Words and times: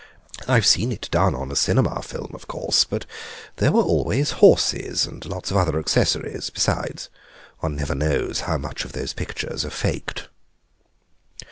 I've 0.47 0.65
seen 0.65 0.91
it 0.91 1.07
done 1.11 1.35
on 1.35 1.51
a 1.51 1.55
cinema 1.55 2.01
film, 2.01 2.31
of 2.33 2.47
course, 2.47 2.85
but 2.85 3.05
there 3.57 3.71
were 3.71 3.83
always 3.83 4.31
horses 4.41 5.05
and 5.05 5.23
lots 5.25 5.51
of 5.51 5.57
other 5.57 5.77
accessories; 5.77 6.49
besides, 6.49 7.09
one 7.59 7.75
never 7.75 7.93
knows 7.93 8.39
how 8.39 8.57
much 8.57 8.83
of 8.83 8.93
those 8.93 9.13
pictures 9.13 9.63
are 9.63 9.69
faked." 9.69 10.27